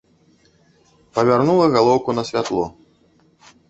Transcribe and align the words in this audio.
Павярнула 1.19 1.71
галоўку 1.79 2.09
на 2.19 2.27
святло. 2.33 2.65